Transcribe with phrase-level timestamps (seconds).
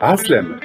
[0.00, 0.56] عسلامة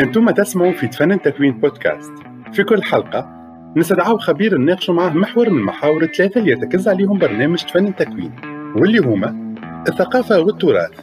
[0.00, 2.12] أنتم تسمعوا في تفنن تكوين بودكاست.
[2.52, 3.28] في كل حلقة
[3.76, 8.32] نستدعوا خبير نناقشوا معه محور من المحاور الثلاثة اللي يتكز عليهم برنامج تفنن تكوين
[8.76, 9.54] واللي هما
[9.88, 11.00] الثقافة والتراث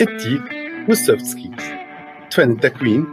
[0.00, 0.42] التيك
[0.88, 1.64] والسوفت سكيلز.
[2.30, 3.06] تفنن تكوين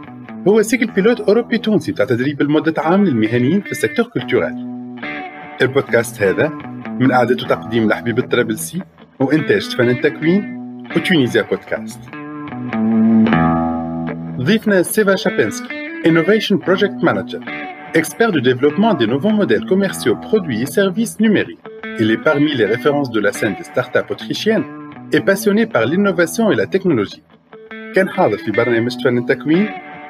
[0.48, 4.66] هو سيكل بيلوت أوروبي تونسي بتاع تدريب لمدة عام للمهنيين في السيكتور كولتورال.
[5.62, 6.48] البودكاست هذا
[7.00, 8.82] من إعداد وتقديم لحبيب الطرابلسي
[9.19, 10.61] وإنتاج تفنن تكوين
[10.95, 11.99] وتونيزيا بودكاست
[14.41, 17.41] ضيفنا سيفا شابينسكي Innovation Project Manager,
[17.93, 21.59] expert du développement des nouveaux modèles commerciaux, produits et services numériques.
[21.99, 24.63] Il est parmi les références de la scène des startups autrichiennes
[25.11, 27.21] et passionné par l'innovation et la technologie.
[27.95, 29.69] كان حاضر في برنامج فن التكوين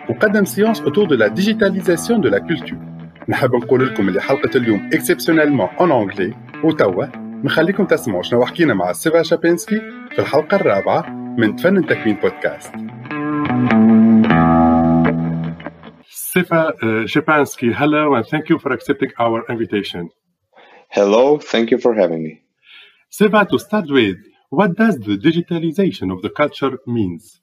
[0.09, 2.77] وقدم سيونس autour de la digitalisation de la culture.
[3.29, 7.05] نحب نقول لكم اللي حلقة اليوم اكسبسيونيلمون اون انجلي وتوا
[7.44, 12.72] نخليكم تسمعوا شنو حكينا مع سيفا شابينسكي في الحلقة الرابعة من فن التكوين بودكاست.
[16.36, 20.10] Sifa uh, Shepansky, hello, and thank you for accepting our invitation.
[20.90, 22.42] Hello, thank you for having me.
[23.10, 24.18] Sifa, to start with,
[24.50, 27.40] what does the digitalization of the culture means?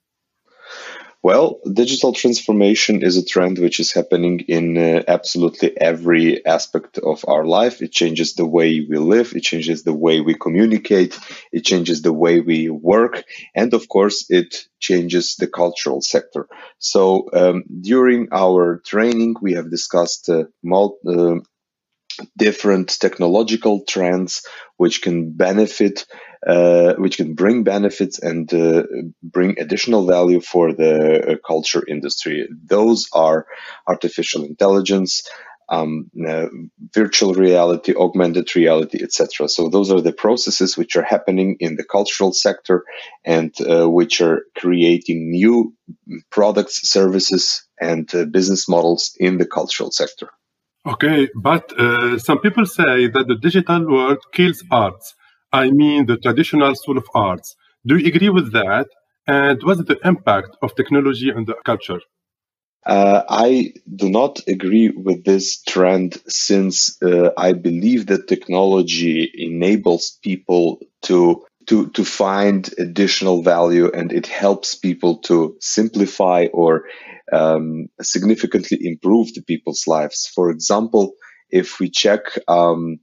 [1.24, 7.24] Well, digital transformation is a trend which is happening in uh, absolutely every aspect of
[7.28, 7.82] our life.
[7.82, 11.18] It changes the way we live, it changes the way we communicate,
[11.54, 13.24] it changes the way we work,
[13.56, 16.48] and of course, it changes the cultural sector.
[16.80, 21.40] So, um, during our training, we have discussed uh, mul- uh,
[22.38, 24.46] different technological trends
[24.78, 26.06] which can benefit
[26.46, 28.84] uh, which can bring benefits and uh,
[29.22, 32.50] bring additional value for the uh, culture industry.
[32.66, 33.46] Those are
[33.88, 35.24] artificial intelligence
[35.70, 36.48] um, uh,
[36.94, 41.86] virtual reality augmented reality etc so those are the processes which are happening in the
[41.86, 42.84] cultural sector
[43.24, 45.74] and uh, which are creating new
[46.30, 50.30] products services and uh, business models in the cultural sector
[50.86, 55.16] Okay, but uh, some people say that the digital world kills arts.
[55.52, 57.56] I mean, the traditional school of arts.
[57.86, 58.88] Do you agree with that?
[59.26, 62.02] And what's the impact of technology on the culture?
[62.86, 70.20] Uh, I do not agree with this trend since uh, I believe that technology enables
[70.24, 76.86] people to to to find additional value and it helps people to simplify or
[77.32, 80.28] um, significantly improve the people's lives.
[80.34, 81.14] For example,
[81.50, 83.00] if we check, um,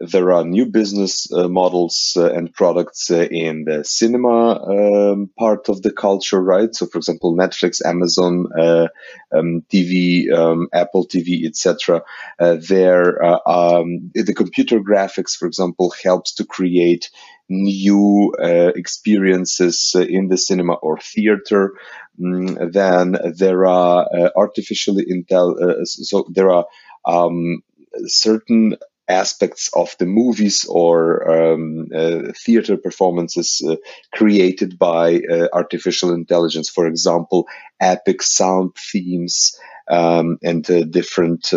[0.00, 5.68] there are new business uh, models uh, and products uh, in the cinema um, part
[5.68, 6.74] of the culture, right?
[6.74, 8.88] So, for example, Netflix, Amazon, uh,
[9.32, 12.02] um, TV, um, Apple TV, etc.
[12.38, 17.10] Uh, there, uh, um, the computer graphics, for example, helps to create
[17.48, 21.74] new experiences in the cinema or theater.
[22.20, 25.86] Mm, then there are artificially intel.
[25.86, 26.66] so there are
[27.04, 27.62] um,
[28.06, 28.76] certain
[29.08, 33.76] aspects of the movies or um, uh, theater performances uh,
[34.12, 36.68] created by uh, artificial intelligence.
[36.68, 37.46] For example,
[37.80, 39.58] epic sound themes
[39.90, 41.54] um, and different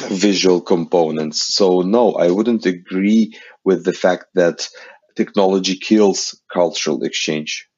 [0.00, 1.54] visual components.
[1.54, 4.68] So, no, I wouldn't agree with the fact that
[5.14, 7.68] technology kills cultural exchange.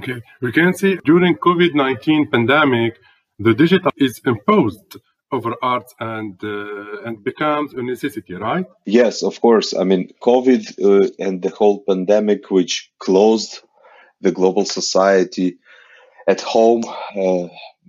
[0.00, 2.98] Okay, we can see during COVID-19 pandemic,
[3.38, 4.96] the digital is imposed
[5.30, 8.66] over arts and uh, and becomes a necessity, right?
[8.86, 9.74] Yes, of course.
[9.74, 13.60] I mean, COVID uh, and the whole pandemic, which closed
[14.20, 15.58] the global society
[16.28, 16.82] at home,
[17.16, 17.48] uh,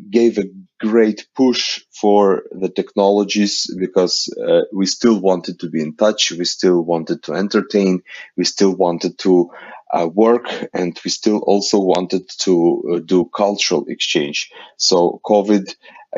[0.09, 0.45] gave a
[0.83, 6.43] great push for the technologies because uh, we still wanted to be in touch, we
[6.43, 8.03] still wanted to entertain,
[8.35, 9.49] we still wanted to
[9.93, 12.53] uh, work, and we still also wanted to
[12.95, 14.51] uh, do cultural exchange.
[14.75, 15.73] So COVID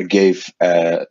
[0.07, 1.05] gave a,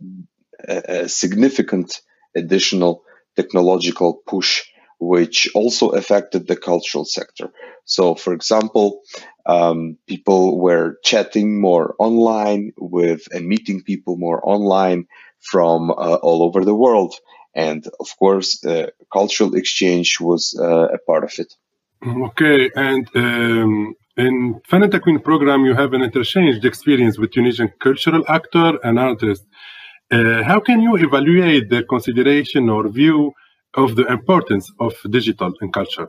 [0.69, 2.01] a significant
[2.35, 3.05] additional
[3.37, 4.65] technological push
[5.05, 7.53] which also affected the cultural sector.
[7.85, 9.03] So, for example,
[9.47, 15.07] um, people were chatting more online with and meeting people more online
[15.41, 17.15] from uh, all over the world.
[17.55, 21.55] And of course, uh, cultural exchange was uh, a part of it.
[22.29, 22.71] Okay.
[22.75, 28.79] And um, in Tfan Takwin program, you have an interchanged experience with Tunisian cultural actor
[28.83, 29.45] and artist.
[30.11, 33.33] Uh, how can you evaluate the consideration or view
[33.77, 36.09] of the importance of digital in culture?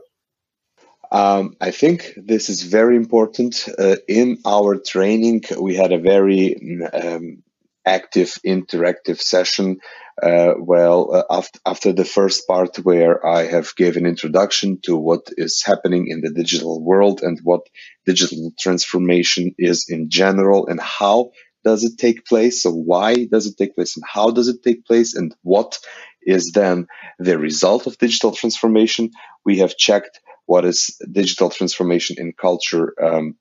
[1.10, 3.68] Um, I think this is very important.
[3.78, 6.56] Uh, in our training, we had a very
[6.92, 7.42] um,
[7.84, 9.78] active interactive session
[10.22, 15.28] Uh, well, uh, after, after the first part where I have given introduction to what
[15.36, 17.68] is happening in the digital world and what
[18.06, 21.32] digital transformation is in general and how
[21.64, 22.62] does it take place?
[22.62, 25.78] So why does it take place and how does it take place and what
[26.26, 26.86] is then
[27.18, 29.10] the result of digital transformation?
[29.44, 33.36] We have checked what is digital transformation in culture um,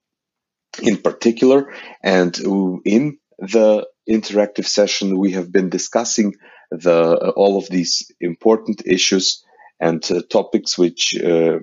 [0.81, 1.73] in particular.
[2.03, 2.37] And
[2.85, 6.35] in the interactive session, we have been discussing
[6.71, 9.43] the all of these important issues
[9.79, 11.59] and uh, topics which uh,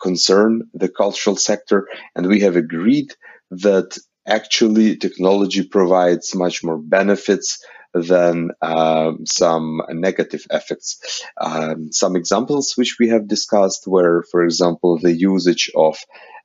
[0.00, 1.88] concern the cultural sector.
[2.14, 3.14] And we have agreed
[3.50, 7.64] that actually technology provides much more benefits
[7.94, 11.22] than um, some negative effects.
[11.40, 15.96] Um, some examples which we have discussed were, for example, the usage of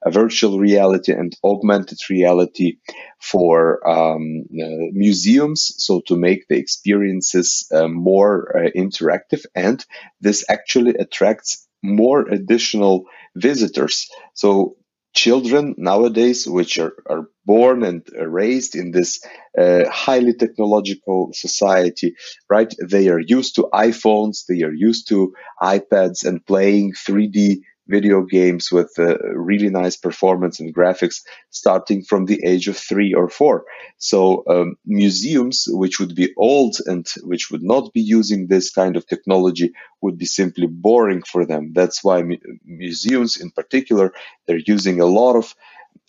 [0.07, 2.77] virtual reality and augmented reality
[3.19, 9.85] for um, uh, museums, so to make the experiences uh, more uh, interactive, and
[10.19, 13.05] this actually attracts more additional
[13.35, 14.09] visitors.
[14.33, 14.75] So
[15.13, 19.23] children nowadays, which are, are born and raised in this
[19.57, 22.15] uh, highly technological society,
[22.49, 22.73] right?
[22.83, 28.71] They are used to iPhones, they are used to iPads and playing 3D video games
[28.71, 33.65] with uh, really nice performance and graphics starting from the age of three or four.
[33.97, 38.95] So um, museums, which would be old and which would not be using this kind
[38.95, 41.73] of technology, would be simply boring for them.
[41.73, 44.13] That's why mu- museums, in particular,
[44.47, 45.53] they're using a lot of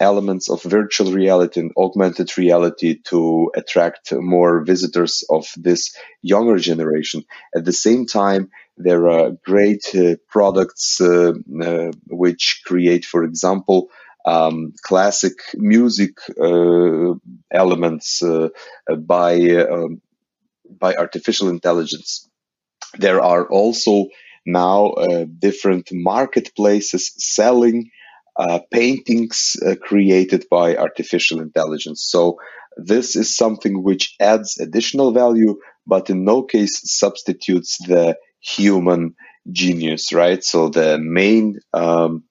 [0.00, 7.24] elements of virtual reality and augmented reality to attract more visitors of this younger generation.
[7.54, 11.32] At the same time, there are great uh, products uh,
[11.62, 13.88] uh, which create, for example,
[14.26, 16.12] um, classic music
[17.52, 18.22] elements
[19.06, 20.00] by um,
[20.80, 22.28] by artificial intelligence.
[22.98, 24.06] There are also
[24.46, 27.90] now uh, different marketplaces selling
[28.36, 32.04] uh, paintings uh, created by artificial intelligence.
[32.08, 32.38] So
[32.76, 39.14] this is something which adds additional value, but in no case substitutes the human
[39.50, 40.44] genius, right?
[40.44, 42.24] So the main um,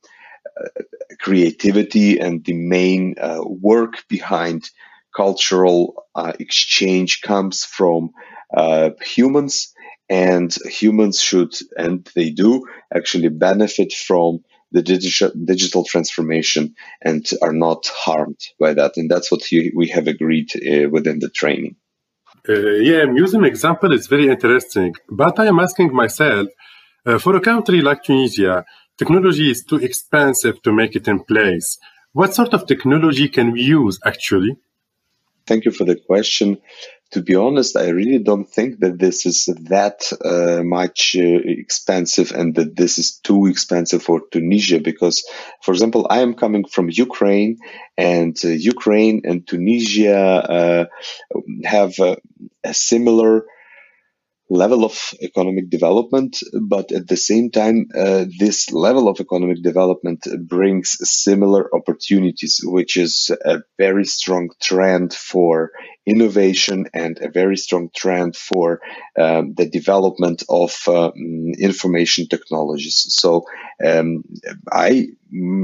[1.20, 4.70] creativity and the main uh, work behind
[5.16, 8.12] cultural uh, exchange comes from
[8.56, 9.74] uh, humans,
[10.10, 14.40] and humans should, and they do, actually benefit from
[14.72, 18.94] the digital digital transformation and are not harmed by that.
[18.98, 21.76] And that's what we have agreed uh, within the training.
[22.48, 26.50] Uh, yeah, museum example is very interesting, but I am asking myself,
[27.06, 28.66] uh, for a country like Tunisia,
[28.98, 31.78] technology is too expensive to make it in place.
[32.12, 34.58] What sort of technology can we use actually?
[35.48, 36.58] Thank you for the question
[37.14, 42.32] to be honest, I really don't think that this is that uh, much uh, expensive
[42.32, 45.24] and that this is too expensive for Tunisia because,
[45.62, 47.58] for example, I am coming from Ukraine
[47.98, 50.86] and uh, Ukraine and Tunisia uh,
[51.66, 53.46] have a similar
[54.50, 60.28] level of economic development, but at the same time, uh, this level of economic development
[60.48, 65.72] brings similar opportunities, which is a very strong trend for
[66.06, 68.82] innovation and a very strong trend for
[69.18, 71.12] um, the development of uh,
[71.58, 73.06] information technologies.
[73.10, 73.46] So,
[73.84, 74.24] um,
[74.72, 75.10] I,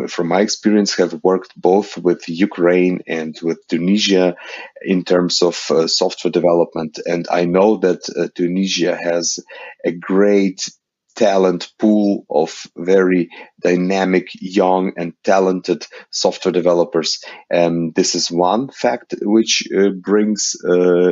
[0.07, 4.35] from my experience, have worked both with Ukraine and with Tunisia
[4.81, 9.39] in terms of uh, software development, and I know that uh, Tunisia has
[9.85, 10.69] a great
[11.15, 13.29] talent pool of very
[13.61, 17.23] dynamic, young, and talented software developers.
[17.49, 21.11] And this is one fact which uh, brings uh,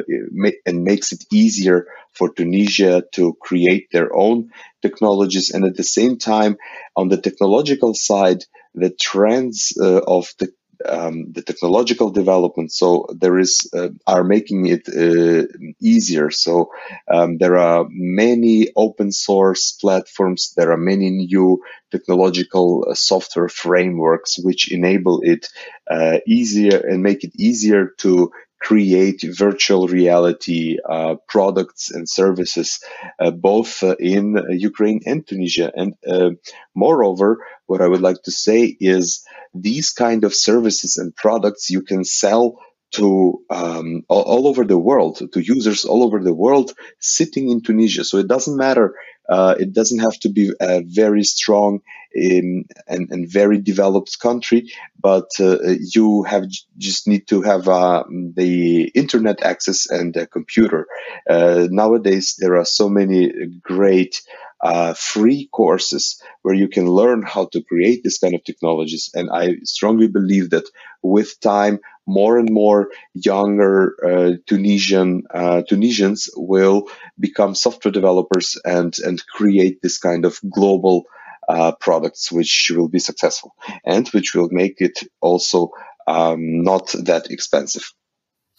[0.66, 4.52] and makes it easier for Tunisia to create their own
[4.82, 5.52] technologies.
[5.52, 6.58] And at the same time,
[6.96, 10.50] on the technological side, the trends uh, of the
[10.86, 12.72] um, the technological development.
[12.72, 15.48] So there is uh, are making it uh,
[15.82, 16.30] easier.
[16.32, 16.72] So
[17.12, 20.54] um, there are many open source platforms.
[20.56, 25.48] There are many new technological uh, software frameworks which enable it
[25.90, 32.80] uh, easier and make it easier to create virtual reality uh, products and services,
[33.20, 35.72] uh, both uh, in Ukraine and Tunisia.
[35.76, 36.32] And uh,
[36.76, 41.82] moreover, what I would like to say is these kind of services and products you
[41.82, 42.60] can sell
[42.92, 47.62] to um, all, all, over the world, to users all over the world sitting in
[47.62, 48.04] Tunisia.
[48.04, 48.96] So it doesn't matter.
[49.30, 51.82] Uh, it doesn't have to be a very strong
[52.14, 56.46] in, and, and very developed country, but uh, you have
[56.78, 60.88] just need to have uh, the internet access and a computer.
[61.30, 64.22] Uh, nowadays, there are so many great
[64.62, 69.10] uh, free courses where you can learn how to create this kind of technologies.
[69.14, 70.66] And I strongly believe that
[71.04, 78.98] with time, more and more younger uh, Tunisian uh, Tunisians will become software developers and
[79.00, 81.04] and create this kind of global
[81.50, 83.54] uh, products which will be successful
[83.86, 85.72] and which will make it also
[86.08, 87.92] um, not that expensive.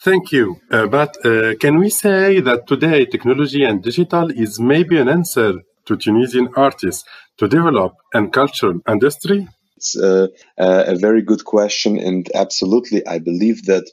[0.00, 0.60] Thank you.
[0.70, 5.54] Uh, but uh, can we say that today technology and digital is maybe an answer
[5.88, 7.04] to Tunisian artists
[7.38, 9.48] to develop and cultural industry?
[9.76, 13.88] It's a, a very good question, and absolutely, I believe that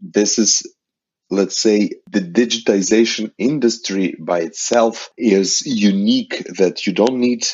[0.00, 0.62] this is
[1.30, 7.44] let's say the digitization industry by itself is unique that you don't need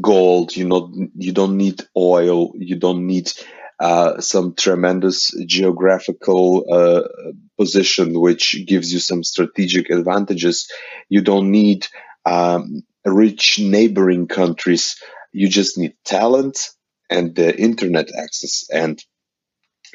[0.00, 3.32] gold you not you don't need oil you don't need
[3.80, 7.02] uh, some tremendous geographical uh,
[7.58, 10.70] position which gives you some strategic advantages
[11.08, 11.86] you don't need
[12.26, 14.96] um, rich neighboring countries
[15.34, 16.70] you just need talent
[17.10, 18.64] and the internet access.
[18.72, 19.02] And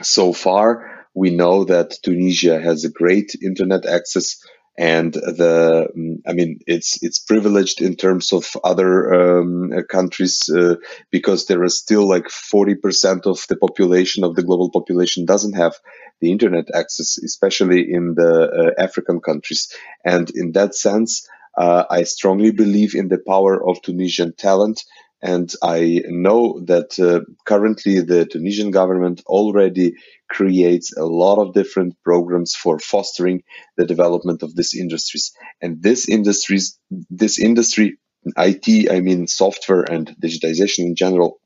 [0.01, 4.37] so far, we know that Tunisia has a great internet access
[4.77, 5.87] and the
[6.25, 10.75] i mean it's it's privileged in terms of other um, countries uh,
[11.11, 15.73] because are still like 40% of the population of the global population doesn't have
[16.21, 19.67] the internet access especially in the uh, african countries
[20.05, 21.27] and in that sense
[21.59, 24.85] uh, I strongly believe in the power of Tunisian talent.
[25.21, 29.95] And I know that uh, currently the Tunisian government already
[30.29, 33.43] creates a lot of different programs for fostering
[33.75, 35.33] the development of these industries.
[35.61, 37.97] And this industries, this industry,
[38.37, 41.41] IT, I mean software and digitization in general,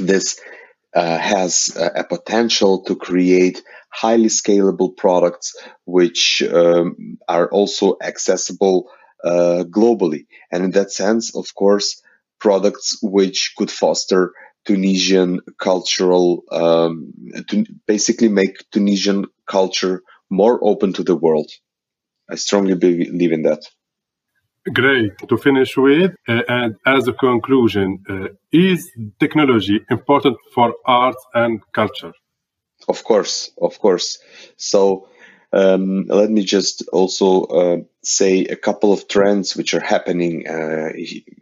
[0.00, 0.40] this
[0.94, 8.90] uh, has a, potential to create highly scalable products which um, are also accessible
[9.24, 10.26] uh, globally.
[10.50, 12.02] And in that sense, of course,
[12.40, 14.32] products which could foster
[14.64, 17.12] Tunisian cultural, um,
[17.48, 21.50] to basically make Tunisian culture more open to the world.
[22.30, 23.62] I strongly believe in that.
[24.72, 25.12] Great.
[25.28, 31.60] To finish with, uh, and as a conclusion, uh, is technology important for arts and
[31.72, 32.12] culture?
[32.88, 34.18] Of course, of course.
[34.56, 35.08] So
[35.52, 40.90] um, let me just also uh, say a couple of trends which are happening uh,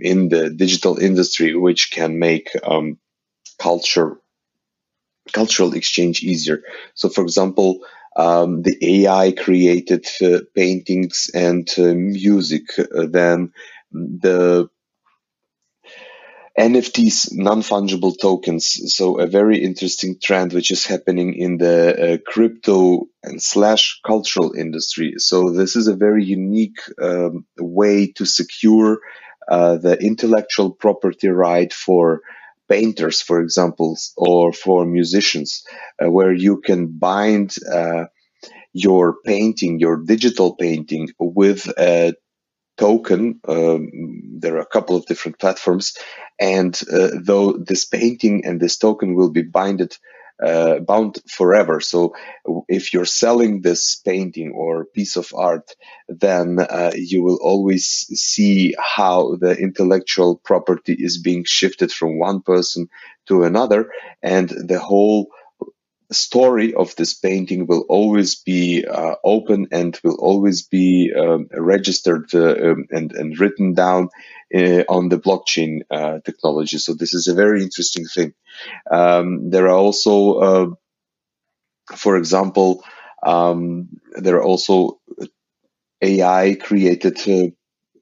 [0.00, 2.98] in the digital industry, which can make um,
[3.58, 4.18] culture
[5.32, 6.62] cultural exchange easier.
[6.94, 7.80] So, for example,
[8.16, 13.52] um, the AI created uh, paintings and uh, music, uh, then
[13.92, 14.68] the
[16.58, 18.94] NFTs, non-fungible tokens.
[18.94, 24.52] So a very interesting trend which is happening in the uh, crypto and slash cultural
[24.52, 25.14] industry.
[25.18, 29.00] So this is a very unique um, way to secure
[29.48, 32.22] uh, the intellectual property right for
[32.68, 35.64] painters, for example, or for musicians,
[36.02, 38.04] uh, where you can bind uh,
[38.72, 42.14] your painting, your digital painting with a
[42.80, 43.40] token.
[43.46, 43.90] Um,
[44.40, 45.96] there are a couple of different platforms,
[46.40, 49.96] and uh, though this painting and this token will be binded
[50.42, 51.80] uh, bound forever.
[51.80, 52.14] So
[52.66, 55.70] if you're selling this painting or piece of art,
[56.08, 62.40] then uh, you will always see how the intellectual property is being shifted from one
[62.40, 62.88] person
[63.28, 63.90] to another,
[64.22, 65.28] and the whole
[66.12, 72.26] story of this painting will always be uh, open and will always be um, registered
[72.34, 74.08] uh, um, and, and written down
[74.54, 76.78] uh, on the blockchain uh, technology.
[76.78, 78.34] So this is a very interesting thing.
[78.90, 80.66] Um, there are also, uh,
[81.96, 82.84] for example,
[83.22, 85.00] um, there are also
[86.02, 87.50] AI created uh,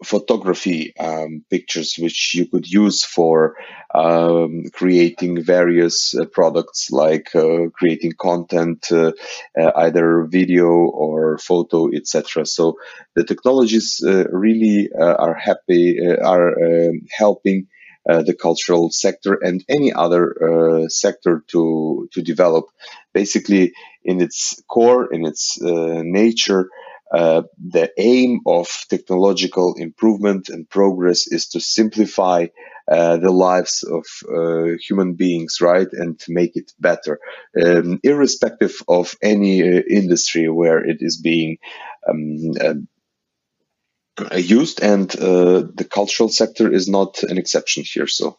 [0.05, 3.57] photography um, pictures which you could use for
[3.95, 9.13] um, creating various uh, products like uh, creating content uh,
[9.59, 12.77] uh either video or photo etc so
[13.17, 17.67] the technologies uh, really uh, are happy are um, helping
[18.07, 22.65] the cultural sector and any other sector to to develop.
[23.13, 26.71] Basically in its core in its nature
[27.13, 32.47] uh, the aim of technological improvement and progress is to simplify
[32.91, 37.19] uh, the lives of uh, human beings, right, and to make it better,
[37.63, 41.59] um, irrespective of any uh, industry where it is being
[42.09, 48.07] um, uh, used, and the cultural sector is not an exception here.
[48.07, 48.39] So,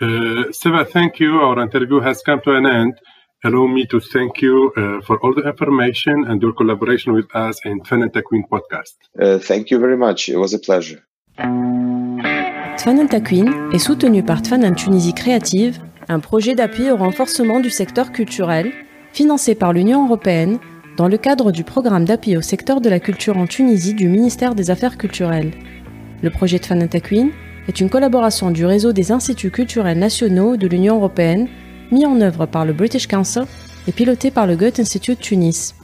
[0.00, 1.40] Seva, thank you.
[1.40, 2.94] Our interview has come to an end
[3.42, 7.58] allow me to thank you uh, for all the information and your collaboration with us
[7.64, 8.96] in Tfan Takwin podcast.
[9.18, 10.28] Uh, thank you very much.
[10.28, 11.00] It was a pleasure.
[12.76, 15.78] Tfan Takwin est soutenu par Tfan Tunisie Créative,
[16.08, 18.72] un projet d'appui au renforcement du secteur culturel
[19.12, 20.58] financé par l'Union européenne
[20.96, 24.54] dans le cadre du programme d'appui au secteur de la culture en Tunisie du ministère
[24.54, 25.52] des Affaires culturelles.
[26.22, 27.30] Le projet Tfan Takwin
[27.68, 31.48] est une collaboration du réseau des instituts culturels nationaux de l'Union européenne
[31.90, 33.44] mis en œuvre par le British Council
[33.88, 35.74] et piloté par le Goethe Institute Tunis.